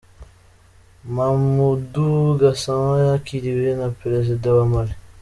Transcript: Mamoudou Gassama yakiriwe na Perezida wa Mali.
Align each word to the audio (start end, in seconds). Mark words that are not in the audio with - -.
Mamoudou 1.15 2.21
Gassama 2.41 2.95
yakiriwe 3.05 3.67
na 3.79 3.87
Perezida 3.99 4.47
wa 4.57 4.65
Mali. 4.73 4.93